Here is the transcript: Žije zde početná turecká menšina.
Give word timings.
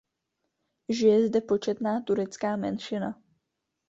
Žije 0.95 1.17
zde 1.27 1.41
početná 1.51 1.93
turecká 2.07 2.55
menšina. 2.65 3.09